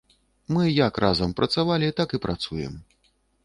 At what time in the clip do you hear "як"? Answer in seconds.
0.87-0.97